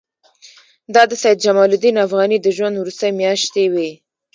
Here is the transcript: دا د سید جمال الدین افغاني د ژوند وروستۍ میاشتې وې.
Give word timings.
دا 0.93 1.03
د 1.09 1.11
سید 1.23 1.37
جمال 1.45 1.69
الدین 1.73 1.95
افغاني 2.05 2.37
د 2.41 2.47
ژوند 2.55 2.75
وروستۍ 2.77 3.11
میاشتې 3.21 3.63
وې. 3.73 3.91